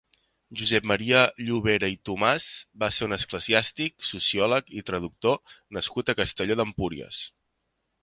Josep 0.59 0.85
Maria 0.91 1.19
Llovera 1.49 1.89
i 1.97 1.99
Tomàs 2.11 2.47
va 2.85 2.91
ser 2.97 3.07
un 3.09 3.15
eclesiàstic, 3.19 3.95
sociòleg 4.11 4.75
i 4.81 4.85
traductor 4.91 5.55
nascut 5.79 6.15
a 6.17 6.21
Castelló 6.25 6.63
d'Empúries. 6.63 7.25